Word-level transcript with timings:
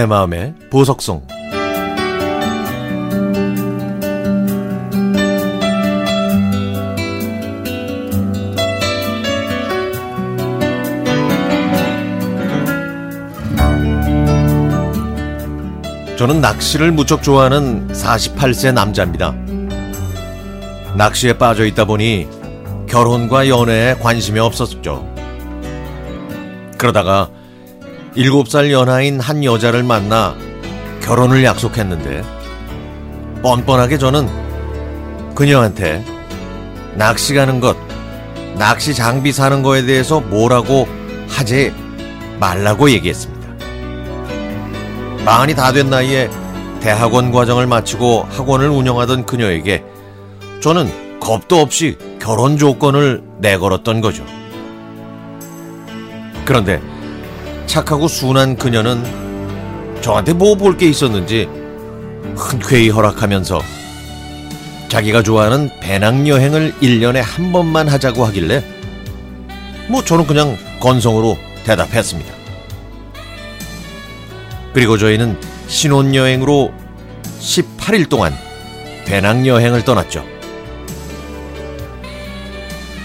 내 0.00 0.06
마음의 0.06 0.54
보석송 0.70 1.26
저는 16.16 16.40
낚시를 16.40 16.92
무척 16.92 17.22
좋아하는 17.22 17.86
48세 17.88 18.72
남자입니다. 18.72 19.34
낚시에 20.96 21.34
빠져 21.34 21.66
있다 21.66 21.84
보니 21.84 22.26
결혼과 22.88 23.50
연애에 23.50 23.96
관심이 23.96 24.40
없었죠. 24.40 25.06
그러다가 26.78 27.28
7살 28.16 28.70
연하인 28.70 29.20
한 29.20 29.44
여자를 29.44 29.82
만나 29.82 30.34
결혼을 31.02 31.44
약속했는데 31.44 32.22
뻔뻔하게 33.42 33.98
저는 33.98 34.28
그녀한테 35.34 36.04
낚시 36.96 37.34
가는 37.34 37.60
것, 37.60 37.76
낚시 38.58 38.94
장비 38.94 39.32
사는 39.32 39.62
거에 39.62 39.86
대해서 39.86 40.20
뭐라고 40.20 40.86
하지 41.28 41.72
말라고 42.40 42.90
얘기했습니다. 42.90 43.40
마흔이 45.24 45.54
다 45.54 45.72
된 45.72 45.88
나이에 45.88 46.28
대학원 46.80 47.30
과정을 47.30 47.66
마치고 47.66 48.26
학원을 48.30 48.68
운영하던 48.68 49.24
그녀에게 49.26 49.84
저는 50.60 51.20
겁도 51.20 51.60
없이 51.60 51.96
결혼 52.20 52.56
조건을 52.58 53.22
내걸었던 53.38 54.00
거죠. 54.00 54.24
그런데 56.44 56.82
착하고 57.70 58.08
순한 58.08 58.56
그녀는 58.56 59.04
저한테 60.02 60.32
뭐 60.32 60.56
볼 60.56 60.76
게 60.76 60.88
있었는지 60.88 61.48
흔쾌히 62.34 62.88
허락하면서 62.88 63.60
자기가 64.88 65.22
좋아하는 65.22 65.70
배낭여행을 65.80 66.74
1년에 66.82 67.22
한 67.22 67.52
번만 67.52 67.86
하자고 67.86 68.24
하길래 68.26 68.64
뭐 69.88 70.02
저는 70.02 70.26
그냥 70.26 70.58
건성으로 70.80 71.38
대답했습니다. 71.64 72.34
그리고 74.72 74.98
저희는 74.98 75.38
신혼여행으로 75.68 76.72
18일 77.40 78.08
동안 78.08 78.36
배낭여행을 79.06 79.84
떠났죠. 79.84 80.24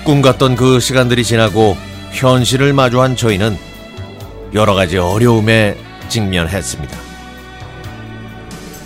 꿈 0.04 0.24
같던 0.24 0.56
그 0.56 0.80
시간들이 0.80 1.24
지나고 1.24 1.78
현실을 2.14 2.74
마주한 2.74 3.16
저희는 3.16 3.58
여러 4.56 4.74
가지 4.74 4.98
어려움에 4.98 5.76
직면했습니다. 6.08 6.98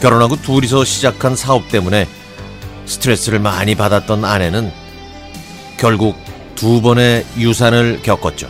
결혼하고 0.01 0.35
둘이서 0.37 0.83
시작한 0.83 1.35
사업 1.35 1.69
때문에 1.69 2.07
스트레스를 2.87 3.39
많이 3.39 3.75
받았던 3.75 4.25
아내는 4.25 4.71
결국 5.77 6.17
두 6.55 6.81
번의 6.81 7.23
유산을 7.37 8.01
겪었죠. 8.01 8.49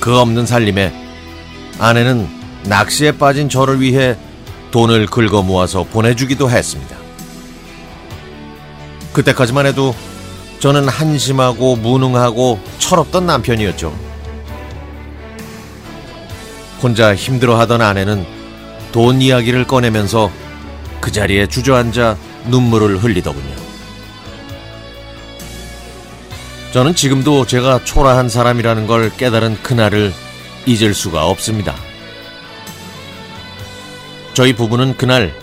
그 0.00 0.18
없는 0.18 0.46
살림에 0.46 0.94
아내는 1.78 2.26
낚시에 2.64 3.12
빠진 3.12 3.50
저를 3.50 3.82
위해 3.82 4.16
돈을 4.70 5.06
긁어 5.06 5.42
모아서 5.42 5.84
보내주기도 5.84 6.50
했습니다. 6.50 6.96
그때까지만 9.12 9.66
해도 9.66 9.94
저는 10.60 10.88
한심하고 10.88 11.76
무능하고 11.76 12.58
철없던 12.78 13.26
남편이었죠. 13.26 14.09
혼자 16.82 17.14
힘들어하던 17.14 17.80
아내는 17.82 18.24
돈 18.92 19.20
이야기를 19.20 19.66
꺼내면서 19.66 20.30
그 21.00 21.12
자리에 21.12 21.46
주저앉아 21.46 22.16
눈물을 22.48 22.98
흘리더군요. 22.98 23.54
저는 26.72 26.94
지금도 26.94 27.46
제가 27.46 27.84
초라한 27.84 28.28
사람이라는 28.28 28.86
걸 28.86 29.10
깨달은 29.16 29.62
그날을 29.62 30.12
잊을 30.66 30.94
수가 30.94 31.26
없습니다. 31.26 31.74
저희 34.34 34.54
부부는 34.54 34.96
그날 34.96 35.34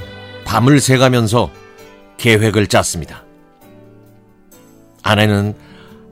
밤을 0.46 0.80
새가면서 0.80 1.52
계획을 2.18 2.68
짰습니다. 2.68 3.24
아내는 5.04 5.54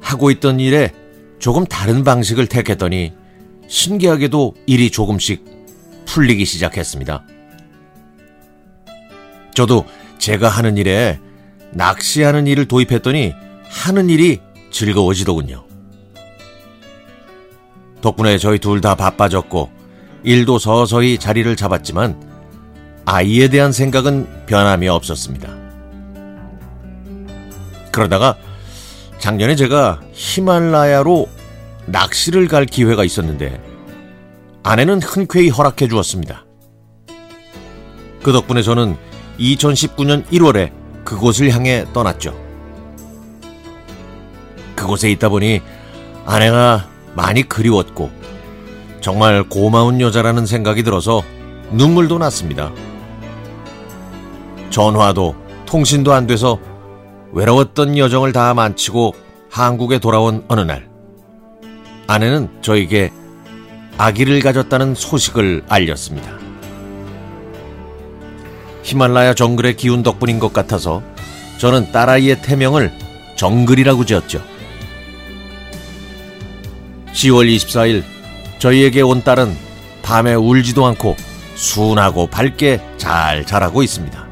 하고 0.02 0.30
있던 0.32 0.60
일에 0.60 0.94
조금 1.40 1.66
다른 1.66 2.04
방식을 2.04 2.48
택했더니 2.48 3.14
신기하게도 3.68 4.56
일이 4.66 4.90
조금씩 4.92 5.46
풀리기 6.06 6.46
시작했습니다. 6.46 7.24
저도 9.54 9.86
제가 10.18 10.50
하는 10.50 10.78
일에 10.78 11.20
낚시하는 11.72 12.48
일을 12.48 12.66
도입했더니 12.68 13.34
하는 13.68 14.10
일이 14.10 14.40
즐거워지더군요. 14.72 15.64
덕분에 18.02 18.38
저희 18.38 18.60
둘 18.60 18.82
다 18.82 18.96
바빠졌고 18.96 19.72
일도 20.24 20.60
서서히 20.60 21.18
자리를 21.18 21.56
잡았지만 21.56 22.22
아이에 23.06 23.48
대한 23.48 23.72
생각은 23.72 24.46
변함이 24.46 24.88
없었습니다. 24.90 25.56
그러다가 27.92 28.36
작년에 29.20 29.56
제가 29.56 30.02
히말라야로 30.14 31.28
낚시를 31.86 32.48
갈 32.48 32.66
기회가 32.66 33.04
있었는데 33.04 33.62
아내는 34.64 35.02
흔쾌히 35.02 35.50
허락해 35.50 35.88
주었습니다. 35.88 36.46
그 38.24 38.32
덕분에 38.32 38.64
저는 38.64 38.98
2019년 39.40 40.26
1월에 40.28 40.72
그곳을 41.04 41.52
향해 41.52 41.86
떠났죠. 41.94 42.36
그곳에 44.76 45.12
있다 45.12 45.30
보니 45.30 45.62
아내가 46.26 46.90
많이 47.14 47.44
그리웠고 47.44 48.10
정말 49.02 49.44
고마운 49.44 50.02
여자라는 50.02 50.48
생각이 50.48 50.82
들어서 50.82 51.22
눈물도 51.72 52.18
났습니다. 52.18 52.72
전화도 54.72 55.36
통신도 55.68 56.14
안 56.14 56.26
돼서 56.26 56.60
외로웠던 57.32 57.98
여정을 57.98 58.34
다 58.34 58.54
마치고 58.54 59.14
한국에 59.52 60.00
돌아온 60.00 60.44
어느 60.48 60.62
날 60.62 60.95
아내는 62.08 62.50
저에게 62.62 63.12
아기를 63.98 64.42
가졌다는 64.42 64.96
소식을 64.96 65.64
알렸습니다. 65.68 66.38
히말라야 68.84 69.34
정글의 69.34 69.78
기운 69.78 70.04
덕분인 70.04 70.40
것 70.40 70.54
같아서 70.54 71.02
저는 71.58 71.92
딸아이의 71.92 72.42
태명을 72.42 72.92
정글이라고 73.36 74.06
지었죠. 74.06 74.42
10월 77.14 77.56
24일 77.56 78.04
저희에게 78.60 79.02
온 79.02 79.24
딸은 79.24 79.56
밤에 80.04 80.36
울지도 80.36 80.86
않고 80.86 81.16
순하고 81.56 82.28
밝게 82.28 82.82
잘 82.98 83.46
자라고 83.46 83.82
있습니다. 83.82 84.26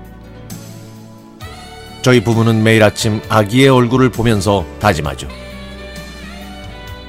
저희 2.01 2.21
부부는 2.21 2.61
매일 2.63 2.83
아침 2.83 3.21
아기의 3.29 3.69
얼굴을 3.69 4.09
보면서 4.09 4.65
다짐하죠. 4.79 5.27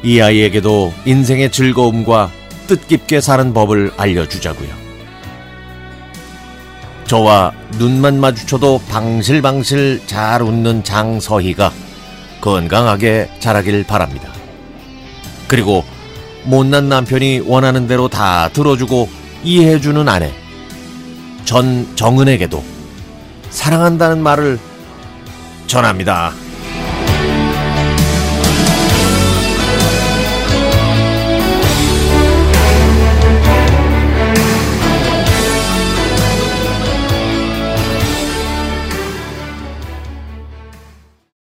이 0.05 0.21
아이에게도 0.21 0.93
인생의 1.07 1.51
즐거움과 1.51 2.31
뜻깊게 2.67 3.23
사는 3.23 3.55
법을 3.55 3.93
알려주자고요. 3.97 4.69
저와 7.07 7.53
눈만 7.79 8.21
마주쳐도 8.21 8.83
방실방실 8.91 10.03
잘 10.07 10.43
웃는 10.43 10.85
장서희가 10.85 11.73
건강하게 12.43 13.31
자라길 13.41 13.85
바랍니다. 13.85 14.29
그리고 15.49 15.85
못난 16.45 16.91
남편이 16.91 17.41
원하는 17.47 17.87
대로 17.87 18.09
다 18.09 18.51
들어주고 18.51 19.09
이해해주는 19.43 20.07
아내 20.07 20.33
전 21.47 21.97
정은에게도 21.97 22.63
사랑한다는 23.49 24.23
말을 24.23 24.59
전합니다. 25.67 26.33